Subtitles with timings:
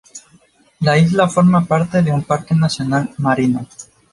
[0.79, 3.67] La isla forma parte de un Parque Nacional Marino.